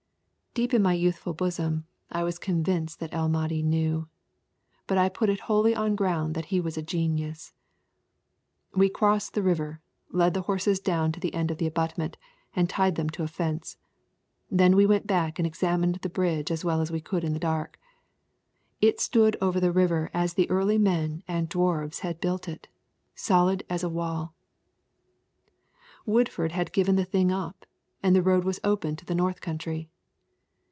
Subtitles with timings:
[0.53, 4.09] Deep in my youthful bosom I was convinced that El Mahdi knew.
[4.85, 7.53] But I put it wholly on the ground that he was a genius.
[8.75, 9.79] We crossed the river,
[10.09, 12.17] led the horses down to the end of the abutment,
[12.53, 13.77] and tied them to a fence.
[14.49, 17.39] Then we went back and examined the bridge as well as we could in the
[17.39, 17.79] dark.
[18.81, 22.67] It stood over the river as the early men and Dwarfs had built it,
[23.15, 24.35] solid as a wall.
[26.05, 27.65] Woodford had given the thing up,
[28.03, 29.87] and the road was open to the north country.